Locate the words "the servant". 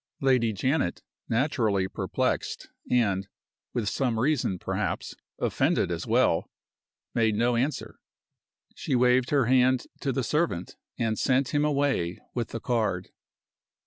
10.11-10.75